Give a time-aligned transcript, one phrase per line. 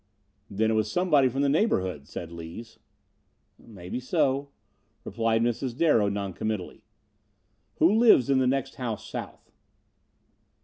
[0.49, 2.79] "Then it was somebody from the neighborhood," said Lees.
[3.59, 4.49] "Maybe so,"
[5.03, 5.77] replied Mrs.
[5.77, 6.85] Darrow, noncommittally.
[7.75, 9.51] "Who lives in the next house south?"